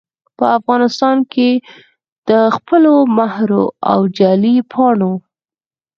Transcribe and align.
په 0.37 0.45
افغانستان 0.59 1.17
کې 1.33 1.49
دخپلو 2.31 2.95
مهرو 3.17 3.63
او 3.91 3.99
جعلي 4.17 4.55
پاڼو 4.71 5.13